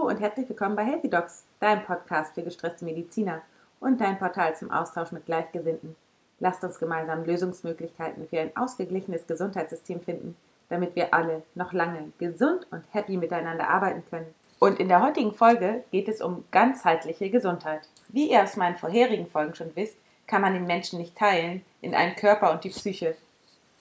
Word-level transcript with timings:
Und 0.00 0.18
herzlich 0.18 0.48
willkommen 0.48 0.76
bei 0.76 0.84
Healthy 0.84 1.10
Docs, 1.10 1.44
deinem 1.60 1.84
Podcast 1.84 2.34
für 2.34 2.42
gestresste 2.42 2.86
Mediziner 2.86 3.42
und 3.80 4.00
dein 4.00 4.18
Portal 4.18 4.56
zum 4.56 4.70
Austausch 4.70 5.12
mit 5.12 5.26
Gleichgesinnten. 5.26 5.94
Lasst 6.38 6.64
uns 6.64 6.78
gemeinsam 6.78 7.24
Lösungsmöglichkeiten 7.24 8.26
für 8.26 8.40
ein 8.40 8.56
ausgeglichenes 8.56 9.26
Gesundheitssystem 9.26 10.00
finden, 10.00 10.36
damit 10.70 10.96
wir 10.96 11.12
alle 11.12 11.42
noch 11.54 11.74
lange 11.74 12.12
gesund 12.18 12.66
und 12.70 12.82
happy 12.92 13.18
miteinander 13.18 13.68
arbeiten 13.68 14.02
können. 14.08 14.34
Und 14.58 14.80
in 14.80 14.88
der 14.88 15.02
heutigen 15.02 15.32
Folge 15.32 15.84
geht 15.90 16.08
es 16.08 16.22
um 16.22 16.44
ganzheitliche 16.50 17.28
Gesundheit. 17.28 17.82
Wie 18.08 18.32
ihr 18.32 18.42
aus 18.42 18.56
meinen 18.56 18.76
vorherigen 18.76 19.26
Folgen 19.26 19.54
schon 19.54 19.76
wisst, 19.76 19.98
kann 20.26 20.40
man 20.40 20.54
den 20.54 20.66
Menschen 20.66 20.98
nicht 20.98 21.16
teilen 21.16 21.62
in 21.82 21.94
einen 21.94 22.16
Körper 22.16 22.52
und 22.52 22.64
die 22.64 22.70
Psyche. 22.70 23.14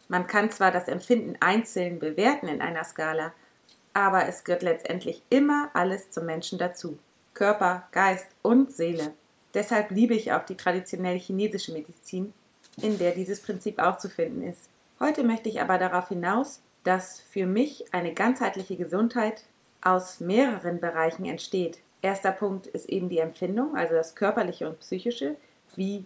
Man 0.10 0.28
kann 0.28 0.52
zwar 0.52 0.72
das 0.72 0.90
Empfinden 0.90 1.38
einzeln 1.40 1.98
bewerten 1.98 2.50
in 2.50 2.62
einer 2.62 2.84
Skala, 2.84 3.32
aber 4.00 4.27
es 4.27 4.45
gehört 4.45 4.63
letztendlich 4.63 5.21
immer 5.29 5.70
alles 5.73 6.09
zum 6.09 6.25
Menschen 6.25 6.57
dazu. 6.57 6.98
Körper, 7.34 7.88
Geist 7.91 8.27
und 8.41 8.71
Seele. 8.71 9.13
Deshalb 9.53 9.91
liebe 9.91 10.13
ich 10.13 10.31
auch 10.31 10.45
die 10.45 10.55
traditionelle 10.55 11.17
chinesische 11.17 11.73
Medizin, 11.73 12.34
in 12.81 12.98
der 12.98 13.12
dieses 13.12 13.41
Prinzip 13.41 13.80
auch 13.80 13.98
zu 13.98 14.09
finden 14.09 14.41
ist. 14.43 14.70
Heute 14.99 15.23
möchte 15.23 15.49
ich 15.49 15.59
aber 15.62 15.77
darauf 15.77 16.09
hinaus, 16.09 16.62
dass 16.84 17.20
für 17.20 17.45
mich 17.45 17.93
eine 17.93 18.13
ganzheitliche 18.13 18.77
Gesundheit 18.77 19.43
aus 19.81 20.20
mehreren 20.20 20.79
Bereichen 20.79 21.26
entsteht. 21.26 21.79
Erster 22.02 22.31
Punkt 22.31 22.68
ist 22.68 22.88
eben 22.88 23.09
die 23.09 23.20
Empfindung, 23.20 23.76
also 23.76 23.95
das 23.95 24.16
körperliche 24.16 24.68
und 24.68 24.79
psychische. 24.79 25.35
Wie 25.76 26.05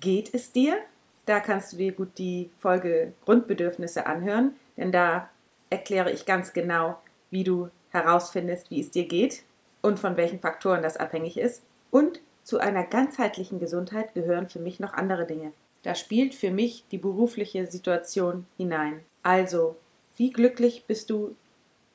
geht 0.00 0.32
es 0.32 0.52
dir? 0.52 0.76
Da 1.26 1.40
kannst 1.40 1.72
du 1.72 1.76
dir 1.76 1.92
gut 1.92 2.18
die 2.18 2.50
Folge 2.58 3.12
Grundbedürfnisse 3.24 4.06
anhören, 4.06 4.54
denn 4.76 4.92
da 4.92 5.28
erkläre 5.70 6.12
ich 6.12 6.26
ganz 6.26 6.52
genau, 6.52 6.98
wie 7.32 7.42
du 7.42 7.70
herausfindest, 7.90 8.70
wie 8.70 8.80
es 8.80 8.92
dir 8.92 9.08
geht 9.08 9.42
und 9.80 9.98
von 9.98 10.16
welchen 10.16 10.38
Faktoren 10.38 10.82
das 10.82 10.96
abhängig 10.96 11.36
ist. 11.36 11.62
Und 11.90 12.20
zu 12.44 12.58
einer 12.58 12.84
ganzheitlichen 12.84 13.58
Gesundheit 13.58 14.14
gehören 14.14 14.48
für 14.48 14.60
mich 14.60 14.78
noch 14.78 14.92
andere 14.92 15.26
Dinge. 15.26 15.52
Da 15.82 15.94
spielt 15.94 16.34
für 16.34 16.50
mich 16.50 16.84
die 16.92 16.98
berufliche 16.98 17.66
Situation 17.66 18.46
hinein. 18.56 19.00
Also, 19.22 19.76
wie 20.16 20.30
glücklich 20.30 20.84
bist 20.86 21.10
du 21.10 21.34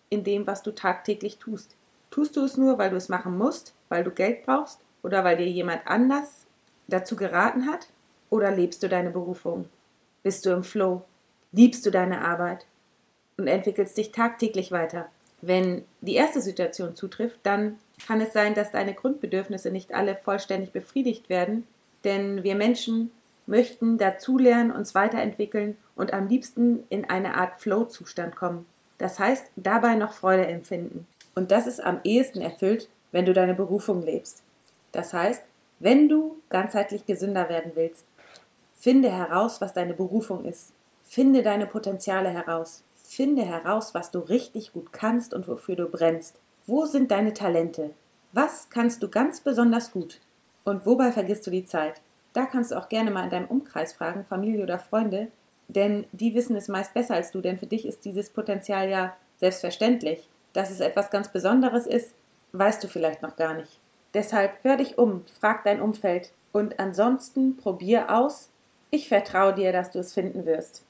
in 0.09 0.23
dem, 0.23 0.47
was 0.47 0.63
du 0.63 0.71
tagtäglich 0.71 1.37
tust? 1.37 1.75
Tust 2.09 2.35
du 2.35 2.43
es 2.43 2.57
nur, 2.57 2.77
weil 2.77 2.89
du 2.89 2.95
es 2.95 3.09
machen 3.09 3.37
musst, 3.37 3.73
weil 3.89 4.03
du 4.03 4.11
Geld 4.11 4.45
brauchst 4.45 4.79
oder 5.03 5.23
weil 5.23 5.37
dir 5.37 5.47
jemand 5.47 5.85
anders 5.85 6.45
dazu 6.87 7.15
geraten 7.15 7.67
hat? 7.67 7.87
Oder 8.29 8.51
lebst 8.51 8.83
du 8.83 8.89
deine 8.89 9.11
Berufung? 9.11 9.69
Bist 10.23 10.45
du 10.45 10.49
im 10.49 10.63
Flow? 10.63 11.03
Liebst 11.53 11.85
du 11.85 11.91
deine 11.91 12.21
Arbeit? 12.21 12.65
Und 13.37 13.47
entwickelst 13.47 13.97
dich 13.97 14.11
tagtäglich 14.11 14.71
weiter? 14.71 15.09
Wenn 15.41 15.83
die 16.01 16.15
erste 16.15 16.41
Situation 16.41 16.95
zutrifft, 16.95 17.39
dann 17.43 17.77
kann 18.05 18.21
es 18.21 18.33
sein, 18.33 18.53
dass 18.53 18.71
deine 18.71 18.93
Grundbedürfnisse 18.93 19.71
nicht 19.71 19.93
alle 19.93 20.15
vollständig 20.15 20.71
befriedigt 20.71 21.29
werden, 21.29 21.67
denn 22.03 22.43
wir 22.43 22.55
Menschen 22.55 23.11
möchten 23.45 23.97
dazulernen, 23.97 24.71
uns 24.71 24.93
weiterentwickeln 24.93 25.77
und 25.95 26.13
am 26.13 26.27
liebsten 26.27 26.83
in 26.89 27.09
eine 27.09 27.35
Art 27.35 27.59
Flow-Zustand 27.59 28.35
kommen. 28.35 28.65
Das 28.97 29.19
heißt, 29.19 29.45
dabei 29.55 29.95
noch 29.95 30.13
Freude 30.13 30.47
empfinden. 30.47 31.07
Und 31.35 31.51
das 31.51 31.67
ist 31.67 31.79
am 31.79 31.99
ehesten 32.03 32.41
erfüllt, 32.41 32.89
wenn 33.11 33.25
du 33.25 33.33
deine 33.33 33.53
Berufung 33.53 34.01
lebst. 34.03 34.41
Das 34.91 35.13
heißt, 35.13 35.43
wenn 35.79 36.09
du 36.09 36.37
ganzheitlich 36.49 37.05
gesünder 37.05 37.49
werden 37.49 37.73
willst, 37.75 38.05
finde 38.75 39.11
heraus, 39.11 39.61
was 39.61 39.73
deine 39.73 39.93
Berufung 39.93 40.45
ist. 40.45 40.71
Finde 41.03 41.43
deine 41.43 41.67
Potenziale 41.67 42.29
heraus. 42.29 42.83
Finde 43.09 43.43
heraus, 43.43 43.93
was 43.93 44.11
du 44.11 44.19
richtig 44.19 44.73
gut 44.73 44.91
kannst 44.91 45.33
und 45.33 45.47
wofür 45.47 45.77
du 45.77 45.87
brennst. 45.87 46.41
Wo 46.65 46.85
sind 46.85 47.09
deine 47.09 47.33
Talente? 47.33 47.91
Was 48.33 48.69
kannst 48.69 49.01
du 49.01 49.07
ganz 49.07 49.39
besonders 49.39 49.93
gut? 49.93 50.19
Und 50.65 50.85
wobei 50.85 51.13
vergisst 51.13 51.47
du 51.47 51.51
die 51.51 51.63
Zeit? 51.63 52.01
Da 52.33 52.45
kannst 52.45 52.71
du 52.71 52.75
auch 52.75 52.89
gerne 52.89 53.09
mal 53.09 53.23
in 53.23 53.29
deinem 53.29 53.47
Umkreis 53.47 53.93
fragen, 53.93 54.25
Familie 54.25 54.61
oder 54.61 54.77
Freunde, 54.77 55.29
denn 55.69 56.03
die 56.11 56.35
wissen 56.35 56.57
es 56.57 56.67
meist 56.67 56.93
besser 56.93 57.15
als 57.15 57.31
du, 57.31 57.39
denn 57.39 57.57
für 57.57 57.65
dich 57.65 57.85
ist 57.85 58.03
dieses 58.03 58.29
Potenzial 58.29 58.89
ja 58.89 59.15
selbstverständlich. 59.37 60.27
Dass 60.51 60.69
es 60.69 60.81
etwas 60.81 61.09
ganz 61.09 61.29
Besonderes 61.29 61.87
ist, 61.87 62.13
weißt 62.51 62.83
du 62.83 62.89
vielleicht 62.89 63.21
noch 63.21 63.37
gar 63.37 63.53
nicht. 63.53 63.79
Deshalb 64.13 64.51
hör 64.63 64.75
dich 64.75 64.97
um, 64.97 65.23
frag 65.39 65.63
dein 65.63 65.81
Umfeld 65.81 66.33
und 66.51 66.77
ansonsten 66.77 67.55
probier 67.55 68.13
aus. 68.13 68.49
Ich 68.91 69.07
vertraue 69.07 69.53
dir, 69.53 69.71
dass 69.71 69.91
du 69.91 69.99
es 69.99 70.13
finden 70.13 70.45
wirst. 70.45 70.83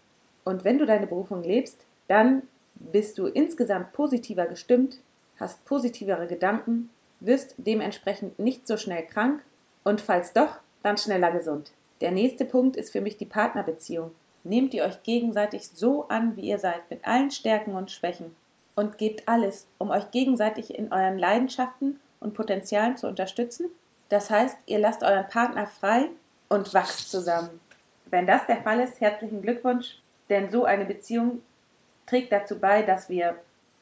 Und 0.46 0.64
wenn 0.64 0.80
du 0.80 0.88
deine 0.88 1.06
Berufung 1.06 1.44
lebst, 1.44 1.86
dann 2.08 2.44
bist 2.76 3.18
du 3.18 3.28
insgesamt 3.28 3.94
positiver 3.94 4.46
gestimmt, 4.46 5.00
hast 5.40 5.66
positivere 5.66 6.28
Gedanken, 6.28 6.90
wirst 7.20 7.56
dementsprechend 7.58 8.40
nicht 8.40 8.68
so 8.68 8.78
schnell 8.78 9.06
krank 9.06 9.42
und 9.84 10.02
falls 10.02 10.34
doch, 10.34 10.60
dann 10.84 10.98
schneller 10.98 11.32
gesund. 11.32 11.72
Der 12.02 12.12
nächste 12.12 12.46
Punkt 12.46 12.76
ist 12.76 12.92
für 12.92 13.02
mich 13.02 13.18
die 13.18 13.26
Partnerbeziehung. 13.26 14.12
Nehmt 14.44 14.74
ihr 14.74 14.86
euch 14.86 15.02
gegenseitig 15.04 15.68
so 15.68 16.08
an, 16.08 16.38
wie 16.38 16.50
ihr 16.50 16.60
seid, 16.60 16.90
mit 16.90 17.06
allen 17.06 17.32
Stärken 17.32 17.76
und 17.76 17.92
Schwächen 17.92 18.36
und 18.76 18.98
gebt 18.98 19.28
alles, 19.28 19.68
um 19.80 19.90
euch 19.90 20.12
gegenseitig 20.12 20.78
in 20.78 20.94
euren 20.94 21.18
Leidenschaften 21.18 22.00
und 22.20 22.36
Potenzialen 22.36 22.96
zu 22.96 23.08
unterstützen. 23.08 23.68
Das 24.10 24.30
heißt, 24.30 24.58
ihr 24.68 24.80
lasst 24.80 25.04
euren 25.04 25.28
Partner 25.28 25.66
frei 25.66 26.10
und 26.48 26.74
wachst 26.74 27.12
zusammen. 27.12 27.60
Wenn 28.06 28.28
das 28.28 28.46
der 28.46 28.62
Fall 28.62 28.80
ist, 28.80 29.02
herzlichen 29.02 29.42
Glückwunsch, 29.42 30.00
denn 30.30 30.50
so 30.50 30.64
eine 30.64 30.86
Beziehung 30.86 31.42
trägt 32.08 32.32
dazu 32.32 32.60
bei, 32.60 32.82
dass 32.82 33.10
wir 33.10 33.36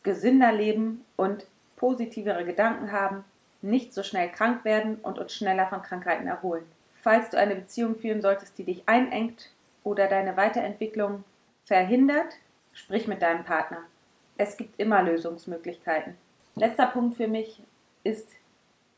gesünder 0.03 0.52
leben 0.52 1.06
und 1.16 1.46
positivere 1.78 2.44
Gedanken 2.44 2.91
haben, 2.91 3.24
nicht 3.62 3.94
so 3.94 4.03
schnell 4.03 4.30
krank 4.30 4.66
werden 4.66 4.97
und 5.02 5.18
uns 5.18 5.34
schneller 5.34 5.68
von 5.68 5.81
Krankheiten 5.81 6.28
erholen. 6.28 6.66
Falls 7.02 7.30
du 7.30 7.38
eine 7.38 7.56
Beziehung 7.56 7.96
führen 7.96 8.22
solltest, 8.22 8.58
die 8.58 8.64
dich 8.64 8.84
einengt 8.88 9.52
oder 9.84 10.08
deine 10.08 10.38
Weiterentwicklung 10.38 11.24
verhindert, 11.66 12.35
sprich 12.74 13.08
mit 13.08 13.22
deinem 13.22 13.44
Partner. 13.44 13.80
Es 14.38 14.58
gibt 14.58 14.80
immer 14.80 15.02
Lösungsmöglichkeiten. 15.02 16.16
Letzter 16.56 16.88
Punkt 16.88 17.16
für 17.16 17.28
mich 17.28 17.62
ist 18.03 18.28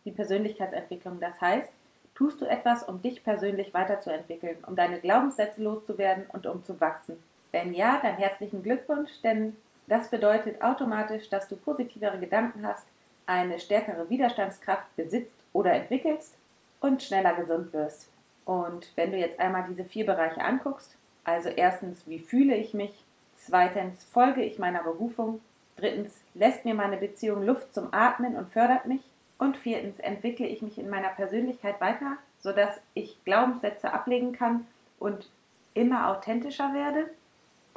die 0.05 0.11
Persönlichkeitsentwicklung. 0.11 1.19
Das 1.19 1.39
heißt, 1.39 1.69
tust 2.15 2.41
du 2.41 2.45
etwas, 2.45 2.83
um 2.83 3.01
dich 3.01 3.23
persönlich 3.23 3.73
weiterzuentwickeln, 3.73 4.57
um 4.65 4.75
deine 4.75 4.99
Glaubenssätze 4.99 5.61
loszuwerden 5.61 6.25
und 6.33 6.47
um 6.47 6.63
zu 6.63 6.79
wachsen. 6.79 7.17
Wenn 7.51 7.73
ja, 7.73 7.99
dann 8.01 8.15
herzlichen 8.15 8.63
Glückwunsch, 8.63 9.11
denn 9.23 9.55
das 9.87 10.09
bedeutet 10.09 10.61
automatisch, 10.61 11.29
dass 11.29 11.47
du 11.47 11.55
positivere 11.55 12.19
Gedanken 12.19 12.67
hast, 12.67 12.85
eine 13.25 13.59
stärkere 13.59 14.09
Widerstandskraft 14.09 14.95
besitzt 14.95 15.35
oder 15.53 15.73
entwickelst 15.73 16.35
und 16.81 17.01
schneller 17.01 17.33
gesund 17.35 17.73
wirst. 17.73 18.09
Und 18.45 18.91
wenn 18.95 19.11
du 19.11 19.17
jetzt 19.17 19.39
einmal 19.39 19.65
diese 19.67 19.83
vier 19.83 20.05
Bereiche 20.05 20.41
anguckst, 20.41 20.95
also 21.23 21.49
erstens, 21.49 22.07
wie 22.07 22.19
fühle 22.19 22.55
ich 22.55 22.73
mich? 22.73 23.03
Zweitens, 23.35 24.05
folge 24.05 24.43
ich 24.43 24.59
meiner 24.59 24.83
Berufung? 24.83 25.41
Drittens, 25.75 26.21
lässt 26.33 26.63
mir 26.63 26.73
meine 26.73 26.97
Beziehung 26.97 27.45
Luft 27.45 27.73
zum 27.73 27.93
Atmen 27.93 28.35
und 28.35 28.51
fördert 28.51 28.85
mich? 28.85 29.01
Und 29.37 29.57
viertens, 29.57 29.99
entwickle 29.99 30.47
ich 30.47 30.61
mich 30.61 30.79
in 30.79 30.89
meiner 30.89 31.09
Persönlichkeit 31.09 31.79
weiter, 31.81 32.17
sodass 32.39 32.79
ich 32.93 33.23
Glaubenssätze 33.25 33.93
ablegen 33.93 34.31
kann 34.31 34.65
und 34.99 35.29
immer 35.73 36.09
authentischer 36.09 36.73
werde? 36.73 37.09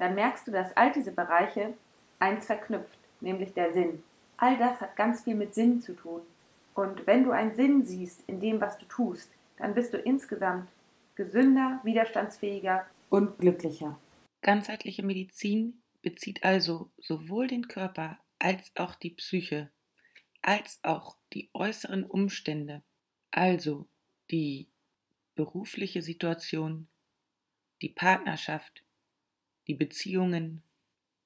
Dann 0.01 0.15
merkst 0.15 0.47
du, 0.47 0.51
dass 0.51 0.75
all 0.79 0.91
diese 0.93 1.13
Bereiche 1.13 1.75
eins 2.19 2.47
verknüpft, 2.47 2.99
nämlich 3.21 3.53
der 3.53 3.75
Sinn. 3.75 4.03
All 4.39 4.57
das 4.57 4.81
hat 4.81 4.97
ganz 4.97 5.23
viel 5.23 5.35
mit 5.35 5.55
Sinn 5.55 5.83
zu 5.83 5.93
tun. 5.93 6.23
Und 6.75 7.07
wenn 7.07 7.23
du 7.23 7.33
einen 7.33 7.55
Sinn 7.55 7.85
siehst 7.85 8.27
in 8.27 8.41
dem, 8.41 8.63
was 8.63 8.79
du 8.79 8.87
tust, 8.87 9.31
dann 9.59 9.75
bist 9.75 9.93
du 9.93 9.99
insgesamt 9.99 10.71
gesünder, 11.17 11.81
widerstandsfähiger 11.85 12.87
und 13.11 13.39
glücklicher. 13.39 13.99
Ganzheitliche 14.41 15.03
Medizin 15.03 15.83
bezieht 16.01 16.45
also 16.45 16.91
sowohl 16.97 17.47
den 17.47 17.69
Körper 17.69 18.19
als 18.39 18.73
auch 18.77 18.95
die 18.95 19.11
Psyche, 19.11 19.71
als 20.41 20.81
auch 20.83 21.19
die 21.35 21.51
äußeren 21.53 22.05
Umstände, 22.05 22.83
also 23.33 23.87
die 24.31 24.67
berufliche 25.35 26.01
Situation, 26.01 26.89
die 27.83 27.91
Partnerschaft, 27.91 28.83
die 29.71 29.77
Beziehungen 29.77 30.65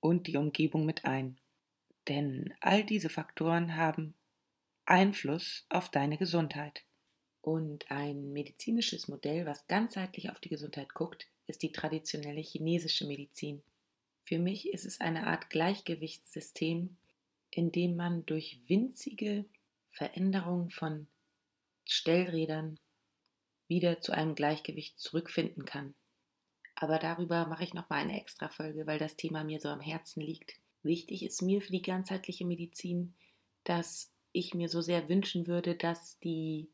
und 0.00 0.26
die 0.26 0.36
Umgebung 0.36 0.84
mit 0.84 1.06
ein. 1.06 1.38
Denn 2.08 2.52
all 2.60 2.84
diese 2.84 3.08
Faktoren 3.08 3.74
haben 3.74 4.12
Einfluss 4.84 5.64
auf 5.70 5.88
deine 5.88 6.18
Gesundheit. 6.18 6.84
Und 7.40 7.90
ein 7.90 8.34
medizinisches 8.34 9.08
Modell, 9.08 9.46
was 9.46 9.66
ganzheitlich 9.66 10.28
auf 10.28 10.40
die 10.40 10.50
Gesundheit 10.50 10.92
guckt, 10.92 11.26
ist 11.46 11.62
die 11.62 11.72
traditionelle 11.72 12.42
chinesische 12.42 13.06
Medizin. 13.06 13.62
Für 14.24 14.38
mich 14.38 14.68
ist 14.68 14.84
es 14.84 15.00
eine 15.00 15.26
Art 15.26 15.48
Gleichgewichtssystem, 15.48 16.98
in 17.50 17.72
dem 17.72 17.96
man 17.96 18.26
durch 18.26 18.60
winzige 18.66 19.46
Veränderungen 19.90 20.68
von 20.68 21.06
Stellrädern 21.86 22.78
wieder 23.68 24.02
zu 24.02 24.12
einem 24.12 24.34
Gleichgewicht 24.34 24.98
zurückfinden 24.98 25.64
kann. 25.64 25.94
Aber 26.76 26.98
darüber 26.98 27.46
mache 27.46 27.64
ich 27.64 27.74
nochmal 27.74 28.00
eine 28.00 28.20
extra 28.20 28.48
Folge, 28.48 28.86
weil 28.86 28.98
das 28.98 29.16
Thema 29.16 29.44
mir 29.44 29.60
so 29.60 29.68
am 29.68 29.80
Herzen 29.80 30.20
liegt. 30.20 30.54
Wichtig 30.82 31.24
ist 31.24 31.40
mir 31.40 31.62
für 31.62 31.72
die 31.72 31.82
ganzheitliche 31.82 32.44
Medizin, 32.44 33.14
dass 33.62 34.12
ich 34.32 34.54
mir 34.54 34.68
so 34.68 34.80
sehr 34.80 35.08
wünschen 35.08 35.46
würde, 35.46 35.76
dass 35.76 36.18
die 36.20 36.68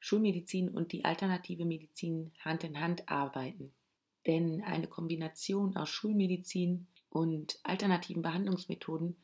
Schulmedizin 0.00 0.68
und 0.68 0.92
die 0.92 1.04
alternative 1.04 1.64
Medizin 1.64 2.32
Hand 2.40 2.62
in 2.64 2.80
Hand 2.80 3.08
arbeiten. 3.08 3.72
Denn 4.26 4.62
eine 4.62 4.86
Kombination 4.86 5.76
aus 5.76 5.88
Schulmedizin 5.88 6.86
und 7.10 7.58
alternativen 7.62 8.22
Behandlungsmethoden 8.22 9.16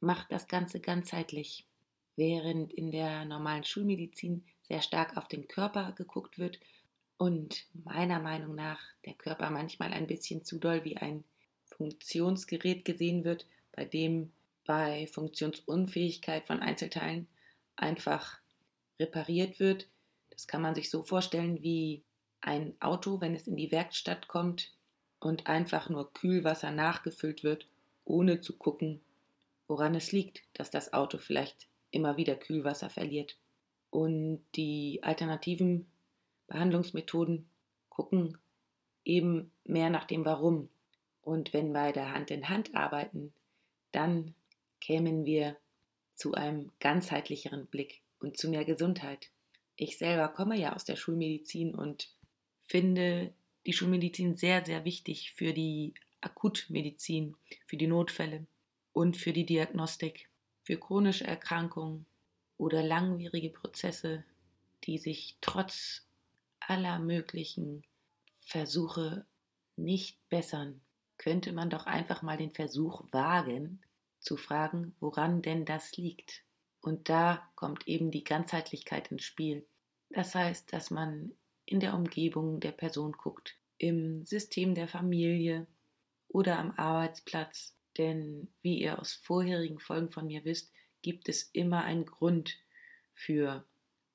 macht 0.00 0.30
das 0.30 0.46
Ganze 0.46 0.80
ganzheitlich. 0.80 1.66
Während 2.16 2.72
in 2.72 2.90
der 2.90 3.24
normalen 3.24 3.64
Schulmedizin 3.64 4.44
sehr 4.68 4.82
stark 4.82 5.16
auf 5.16 5.26
den 5.26 5.48
Körper 5.48 5.92
geguckt 5.92 6.38
wird 6.38 6.60
und 7.20 7.66
meiner 7.84 8.18
Meinung 8.18 8.54
nach 8.54 8.80
der 9.04 9.12
Körper 9.12 9.50
manchmal 9.50 9.92
ein 9.92 10.06
bisschen 10.06 10.42
zu 10.42 10.58
doll 10.58 10.84
wie 10.84 10.96
ein 10.96 11.22
Funktionsgerät 11.66 12.86
gesehen 12.86 13.24
wird, 13.24 13.46
bei 13.72 13.84
dem 13.84 14.32
bei 14.64 15.06
Funktionsunfähigkeit 15.06 16.46
von 16.46 16.60
Einzelteilen 16.60 17.28
einfach 17.76 18.38
repariert 18.98 19.60
wird. 19.60 19.86
Das 20.30 20.46
kann 20.46 20.62
man 20.62 20.74
sich 20.74 20.88
so 20.88 21.02
vorstellen 21.02 21.62
wie 21.62 22.02
ein 22.40 22.72
Auto, 22.80 23.20
wenn 23.20 23.34
es 23.34 23.46
in 23.46 23.56
die 23.56 23.70
Werkstatt 23.70 24.26
kommt 24.26 24.72
und 25.18 25.46
einfach 25.46 25.90
nur 25.90 26.14
Kühlwasser 26.14 26.70
nachgefüllt 26.70 27.44
wird, 27.44 27.66
ohne 28.06 28.40
zu 28.40 28.56
gucken, 28.56 29.02
woran 29.68 29.94
es 29.94 30.10
liegt, 30.10 30.40
dass 30.54 30.70
das 30.70 30.94
Auto 30.94 31.18
vielleicht 31.18 31.66
immer 31.90 32.16
wieder 32.16 32.34
Kühlwasser 32.34 32.88
verliert. 32.88 33.36
Und 33.90 34.42
die 34.54 35.00
alternativen 35.02 35.89
Behandlungsmethoden 36.50 37.48
gucken 37.88 38.36
eben 39.04 39.52
mehr 39.64 39.88
nach 39.88 40.04
dem 40.04 40.24
Warum. 40.24 40.68
Und 41.22 41.52
wenn 41.52 41.72
beide 41.72 42.12
Hand 42.12 42.30
in 42.30 42.48
Hand 42.48 42.74
arbeiten, 42.74 43.32
dann 43.92 44.34
kämen 44.80 45.24
wir 45.24 45.56
zu 46.14 46.34
einem 46.34 46.70
ganzheitlicheren 46.80 47.66
Blick 47.66 48.02
und 48.18 48.36
zu 48.36 48.50
mehr 48.50 48.64
Gesundheit. 48.64 49.30
Ich 49.76 49.96
selber 49.96 50.28
komme 50.28 50.58
ja 50.58 50.74
aus 50.74 50.84
der 50.84 50.96
Schulmedizin 50.96 51.74
und 51.74 52.10
finde 52.66 53.32
die 53.66 53.72
Schulmedizin 53.72 54.34
sehr, 54.34 54.64
sehr 54.64 54.84
wichtig 54.84 55.32
für 55.32 55.52
die 55.52 55.94
Akutmedizin, 56.20 57.36
für 57.66 57.76
die 57.76 57.86
Notfälle 57.86 58.46
und 58.92 59.16
für 59.16 59.32
die 59.32 59.46
Diagnostik, 59.46 60.28
für 60.64 60.76
chronische 60.76 61.26
Erkrankungen 61.26 62.06
oder 62.56 62.82
langwierige 62.82 63.50
Prozesse, 63.50 64.24
die 64.84 64.98
sich 64.98 65.36
trotz 65.40 66.09
aller 66.70 67.00
möglichen 67.00 67.82
Versuche 68.44 69.26
nicht 69.74 70.16
bessern, 70.28 70.80
könnte 71.18 71.52
man 71.52 71.68
doch 71.68 71.86
einfach 71.86 72.22
mal 72.22 72.36
den 72.36 72.52
Versuch 72.52 73.02
wagen, 73.10 73.82
zu 74.20 74.36
fragen, 74.36 74.94
woran 75.00 75.42
denn 75.42 75.64
das 75.64 75.96
liegt. 75.96 76.44
Und 76.80 77.08
da 77.08 77.50
kommt 77.56 77.88
eben 77.88 78.12
die 78.12 78.22
Ganzheitlichkeit 78.22 79.10
ins 79.10 79.24
Spiel. 79.24 79.66
Das 80.10 80.34
heißt, 80.36 80.72
dass 80.72 80.92
man 80.92 81.32
in 81.66 81.80
der 81.80 81.94
Umgebung 81.94 82.60
der 82.60 82.72
Person 82.72 83.12
guckt, 83.12 83.56
im 83.78 84.24
System 84.24 84.76
der 84.76 84.86
Familie 84.86 85.66
oder 86.28 86.58
am 86.58 86.70
Arbeitsplatz. 86.70 87.74
Denn 87.98 88.48
wie 88.62 88.80
ihr 88.80 89.00
aus 89.00 89.12
vorherigen 89.12 89.80
Folgen 89.80 90.10
von 90.10 90.26
mir 90.28 90.44
wisst, 90.44 90.72
gibt 91.02 91.28
es 91.28 91.50
immer 91.52 91.82
einen 91.82 92.06
Grund 92.06 92.58
für 93.12 93.66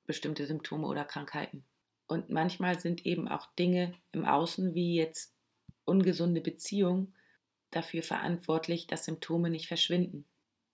bestimmte 0.06 0.46
Symptome 0.46 0.86
oder 0.86 1.04
Krankheiten. 1.04 1.64
Und 2.06 2.30
manchmal 2.30 2.78
sind 2.78 3.04
eben 3.04 3.28
auch 3.28 3.46
Dinge 3.54 3.94
im 4.12 4.24
Außen, 4.24 4.74
wie 4.74 4.94
jetzt 4.94 5.34
ungesunde 5.84 6.40
Beziehungen, 6.40 7.14
dafür 7.70 8.02
verantwortlich, 8.02 8.86
dass 8.86 9.04
Symptome 9.04 9.50
nicht 9.50 9.68
verschwinden. 9.68 10.24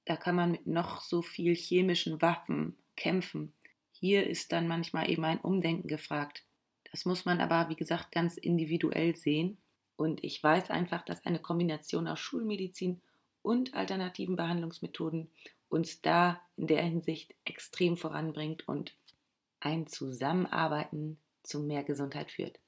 Da 0.05 0.17
kann 0.17 0.35
man 0.35 0.53
mit 0.53 0.67
noch 0.67 1.01
so 1.01 1.23
viel 1.23 1.55
chemischen 1.55 2.21
Waffen 2.21 2.77
kämpfen. 2.97 3.53
Hier 3.93 4.27
ist 4.27 4.53
dann 4.53 4.69
manchmal 4.69 5.09
eben 5.11 5.25
ein 5.25 5.41
Umdenken 5.41 5.89
gefragt. 5.89 6.45
Das 6.91 7.05
muss 7.05 7.25
man 7.25 7.41
aber, 7.41 7.69
wie 7.69 7.77
gesagt, 7.77 8.13
ganz 8.13 8.37
individuell 8.37 9.17
sehen. 9.17 9.59
Und 9.97 10.23
ich 10.25 10.43
weiß 10.43 10.71
einfach, 10.71 11.03
dass 11.05 11.25
eine 11.25 11.39
Kombination 11.39 12.09
aus 12.09 12.19
Schulmedizin 12.19 13.01
und 13.43 13.75
alternativen 13.75 14.37
Behandlungsmethoden 14.37 15.31
uns 15.69 16.03
da 16.03 16.41
in 16.57 16.67
der 16.67 16.83
Hinsicht 16.83 17.35
extrem 17.45 17.97
voranbringt 17.97 18.69
und 18.69 18.95
ein 19.63 19.87
Zusammenarbeiten 19.87 21.19
zu 21.45 21.61
mehr 21.61 21.85
Gesundheit 21.85 22.33
führt. 22.33 22.59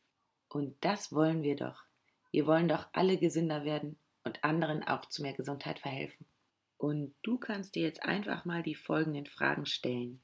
Und 0.48 0.76
das 0.80 1.12
wollen 1.12 1.42
wir 1.42 1.56
doch. 1.56 1.82
Wir 2.30 2.46
wollen 2.46 2.68
doch 2.68 2.86
alle 2.92 3.18
gesünder 3.18 3.64
werden 3.64 3.98
und 4.22 4.42
anderen 4.44 4.84
auch 4.84 5.06
zu 5.06 5.22
mehr 5.22 5.32
Gesundheit 5.32 5.80
verhelfen. 5.80 6.26
Und 6.78 7.14
du 7.22 7.38
kannst 7.38 7.74
dir 7.74 7.82
jetzt 7.82 8.02
einfach 8.04 8.44
mal 8.44 8.62
die 8.62 8.74
folgenden 8.74 9.26
Fragen 9.26 9.66
stellen. 9.66 10.22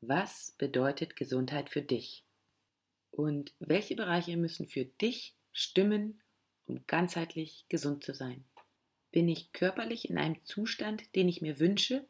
Was 0.00 0.54
bedeutet 0.58 1.16
Gesundheit 1.16 1.70
für 1.70 1.82
dich? 1.82 2.24
Und 3.10 3.52
welche 3.58 3.96
Bereiche 3.96 4.36
müssen 4.36 4.68
für 4.68 4.84
dich 4.84 5.34
stimmen, 5.52 6.22
um 6.66 6.84
ganzheitlich 6.86 7.66
gesund 7.68 8.04
zu 8.04 8.14
sein? 8.14 8.44
Bin 9.10 9.28
ich 9.28 9.52
körperlich 9.52 10.08
in 10.08 10.18
einem 10.18 10.42
Zustand, 10.44 11.14
den 11.14 11.28
ich 11.28 11.42
mir 11.42 11.58
wünsche? 11.58 12.06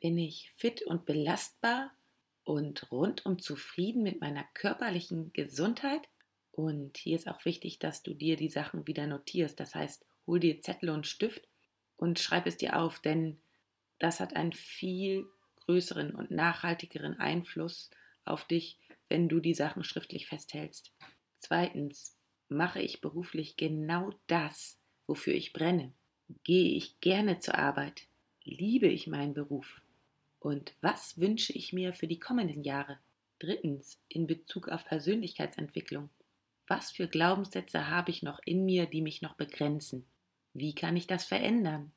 Bin 0.00 0.16
ich 0.18 0.50
fit 0.56 0.82
und 0.82 1.04
belastbar 1.04 1.92
und 2.50 2.90
rundum 2.90 3.38
zufrieden 3.38 4.02
mit 4.02 4.20
meiner 4.20 4.44
körperlichen 4.54 5.32
Gesundheit? 5.32 6.08
Und 6.50 6.96
hier 6.96 7.14
ist 7.14 7.28
auch 7.28 7.44
wichtig, 7.44 7.78
dass 7.78 8.02
du 8.02 8.12
dir 8.12 8.36
die 8.36 8.48
Sachen 8.48 8.88
wieder 8.88 9.06
notierst. 9.06 9.60
Das 9.60 9.76
heißt, 9.76 10.04
hol 10.26 10.40
dir 10.40 10.60
Zettel 10.60 10.90
und 10.90 11.06
Stift 11.06 11.46
und 11.96 12.18
schreib 12.18 12.46
es 12.46 12.56
dir 12.56 12.76
auf, 12.76 12.98
denn 12.98 13.40
das 14.00 14.18
hat 14.18 14.34
einen 14.34 14.52
viel 14.52 15.26
größeren 15.64 16.12
und 16.14 16.32
nachhaltigeren 16.32 17.20
Einfluss 17.20 17.90
auf 18.24 18.44
dich, 18.46 18.78
wenn 19.08 19.28
du 19.28 19.38
die 19.38 19.54
Sachen 19.54 19.84
schriftlich 19.84 20.26
festhältst. 20.26 20.92
Zweitens, 21.38 22.16
mache 22.48 22.82
ich 22.82 23.00
beruflich 23.00 23.56
genau 23.56 24.12
das, 24.26 24.76
wofür 25.06 25.34
ich 25.34 25.52
brenne? 25.52 25.92
Gehe 26.42 26.76
ich 26.76 27.00
gerne 27.00 27.38
zur 27.38 27.56
Arbeit? 27.56 28.02
Liebe 28.42 28.88
ich 28.88 29.06
meinen 29.06 29.34
Beruf? 29.34 29.80
Und 30.40 30.72
was 30.80 31.18
wünsche 31.18 31.52
ich 31.52 31.72
mir 31.72 31.92
für 31.92 32.06
die 32.06 32.18
kommenden 32.18 32.62
Jahre? 32.62 32.98
Drittens, 33.38 33.98
in 34.08 34.26
Bezug 34.26 34.68
auf 34.68 34.84
Persönlichkeitsentwicklung. 34.84 36.10
Was 36.66 36.90
für 36.90 37.08
Glaubenssätze 37.08 37.88
habe 37.88 38.10
ich 38.10 38.22
noch 38.22 38.40
in 38.44 38.64
mir, 38.64 38.86
die 38.86 39.02
mich 39.02 39.22
noch 39.22 39.34
begrenzen? 39.34 40.06
Wie 40.52 40.74
kann 40.74 40.96
ich 40.96 41.06
das 41.06 41.24
verändern? 41.24 41.92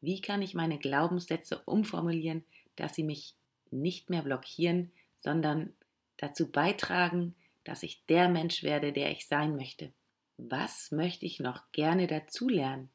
Wie 0.00 0.20
kann 0.20 0.42
ich 0.42 0.54
meine 0.54 0.78
Glaubenssätze 0.78 1.62
umformulieren, 1.64 2.44
dass 2.76 2.94
sie 2.94 3.04
mich 3.04 3.34
nicht 3.70 4.10
mehr 4.10 4.22
blockieren, 4.22 4.90
sondern 5.18 5.72
dazu 6.16 6.50
beitragen, 6.50 7.34
dass 7.64 7.82
ich 7.82 8.04
der 8.06 8.28
Mensch 8.28 8.62
werde, 8.62 8.92
der 8.92 9.10
ich 9.10 9.26
sein 9.26 9.56
möchte. 9.56 9.92
Was 10.38 10.92
möchte 10.92 11.26
ich 11.26 11.40
noch 11.40 11.62
gerne 11.72 12.06
dazulernen? 12.06 12.90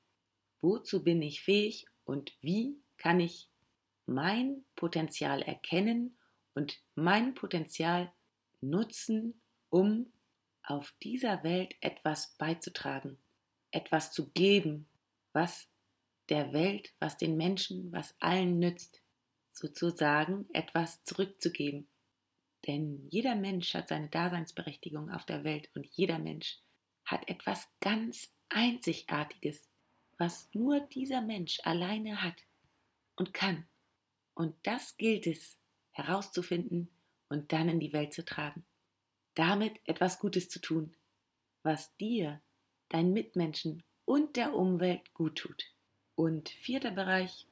Wozu 0.62 1.04
bin 1.04 1.22
ich 1.22 1.42
fähig 1.42 1.88
und 2.06 2.34
wie 2.42 2.78
kann 2.98 3.20
ich 3.20 3.48
mein 4.06 4.64
Potenzial 4.76 5.42
erkennen 5.42 6.18
und 6.54 6.82
mein 6.96 7.34
Potenzial 7.34 8.12
nutzen, 8.62 9.42
um 9.70 10.12
auf 10.64 10.94
dieser 11.02 11.44
Welt 11.44 11.76
etwas 11.82 12.36
beizutragen, 12.38 13.18
etwas 13.72 14.12
zu 14.12 14.30
geben, 14.32 14.88
was 15.34 15.68
der 16.30 16.54
Welt, 16.54 16.94
was 17.00 17.18
den 17.18 17.38
Menschen, 17.38 17.92
was 17.92 18.16
allen 18.20 18.60
nützt, 18.60 19.02
sozusagen 19.52 20.48
etwas 20.54 21.04
zurückzugeben. 21.04 21.88
Denn 22.68 23.08
jeder 23.10 23.36
Mensch 23.36 23.74
hat 23.74 23.88
seine 23.88 24.10
Daseinsberechtigung 24.10 25.10
auf 25.10 25.26
der 25.26 25.44
Welt 25.44 25.70
und 25.76 25.86
jeder 25.88 26.20
Mensch 26.20 26.60
hat 27.06 27.28
etwas 27.28 27.68
ganz 27.80 28.30
Einzigartiges, 28.50 29.68
was 30.18 30.48
nur 30.54 30.80
dieser 30.80 31.22
Mensch 31.22 31.60
alleine 31.64 32.22
hat 32.22 32.36
und 33.16 33.34
kann. 33.34 33.66
Und 34.34 34.56
das 34.64 34.98
gilt 34.98 35.28
es 35.28 35.58
herauszufinden 35.92 36.90
und 37.30 37.52
dann 37.52 37.70
in 37.70 37.80
die 37.80 37.94
Welt 37.94 38.14
zu 38.14 38.24
tragen. 38.24 38.66
Damit 39.36 39.80
etwas 39.86 40.20
Gutes 40.20 40.50
zu 40.50 40.60
tun, 40.60 40.96
was 41.64 41.96
dir, 41.98 42.42
deinen 42.90 43.14
Mitmenschen 43.14 43.84
und 44.06 44.36
der 44.36 44.54
Umwelt 44.54 45.14
gut 45.14 45.38
tut. 45.38 45.66
Und 46.16 46.50
vierter 46.50 46.92
Bereich, 46.92 47.48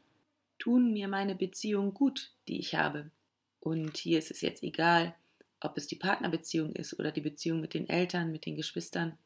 tun 0.58 0.92
mir 0.92 1.08
meine 1.08 1.36
Beziehungen 1.36 1.94
gut, 1.94 2.34
die 2.48 2.60
ich 2.60 2.76
habe. 2.76 3.12
Und 3.60 3.98
hier 3.98 4.20
ist 4.20 4.32
es 4.32 4.42
jetzt 4.42 4.64
egal, 4.64 5.16
ob 5.62 5.78
es 5.78 5.88
die 5.88 5.96
Partnerbeziehung 5.96 6.74
ist 6.74 6.98
oder 7.00 7.12
die 7.12 7.22
Beziehung 7.22 7.62
mit 7.62 7.74
den 7.74 7.90
Eltern, 7.90 8.32
mit 8.32 8.46
den 8.46 8.56
Geschwistern 8.56 9.18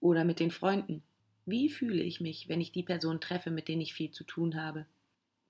oder 0.00 0.24
mit 0.24 0.40
den 0.40 0.50
Freunden. 0.50 1.02
Wie 1.46 1.68
fühle 1.68 2.02
ich 2.02 2.20
mich, 2.20 2.48
wenn 2.48 2.60
ich 2.60 2.72
die 2.72 2.82
Person 2.82 3.20
treffe, 3.20 3.50
mit 3.50 3.68
denen 3.68 3.82
ich 3.82 3.94
viel 3.94 4.10
zu 4.10 4.24
tun 4.24 4.60
habe? 4.60 4.86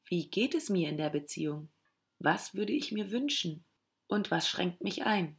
Wie 0.07 0.29
geht 0.29 0.55
es 0.55 0.69
mir 0.69 0.89
in 0.89 0.97
der 0.97 1.11
Beziehung? 1.11 1.69
Was 2.19 2.55
würde 2.55 2.73
ich 2.73 2.93
mir 2.93 3.11
wünschen? 3.11 3.65
Und 4.07 4.31
was 4.31 4.49
schränkt 4.49 4.83
mich 4.83 5.05
ein? 5.05 5.39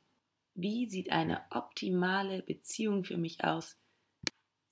Wie 0.56 0.88
sieht 0.88 1.12
eine 1.12 1.44
optimale 1.52 2.42
Beziehung 2.42 3.04
für 3.04 3.18
mich 3.18 3.44
aus, 3.44 3.78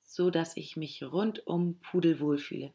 so 0.05 0.29
dass 0.29 0.57
ich 0.57 0.77
mich 0.77 1.03
rundum 1.03 1.79
pudelwohl 1.79 2.37
fühle? 2.37 2.73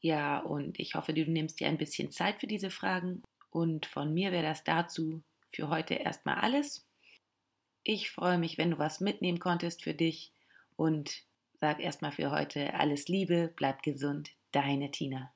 Ja, 0.00 0.38
und 0.38 0.78
ich 0.78 0.94
hoffe, 0.94 1.12
du 1.12 1.24
nimmst 1.24 1.60
dir 1.60 1.68
ein 1.68 1.78
bisschen 1.78 2.10
Zeit 2.10 2.40
für 2.40 2.46
diese 2.46 2.70
Fragen 2.70 3.22
Und 3.50 3.86
von 3.86 4.14
mir 4.14 4.30
wäre 4.30 4.44
das 4.44 4.62
dazu 4.62 5.22
für 5.50 5.68
heute 5.68 5.94
erstmal 5.94 6.36
alles. 6.36 6.86
Ich 7.82 8.10
freue 8.10 8.38
mich, 8.38 8.58
wenn 8.58 8.70
du 8.70 8.78
was 8.78 9.00
mitnehmen 9.00 9.40
konntest 9.40 9.82
für 9.82 9.94
dich 9.94 10.32
und 10.76 11.24
sag 11.60 11.80
erstmal 11.80 12.12
für 12.12 12.30
heute 12.30 12.74
alles 12.74 13.08
Liebe, 13.08 13.52
bleib 13.56 13.82
gesund, 13.82 14.30
deine 14.52 14.90
Tina. 14.90 15.32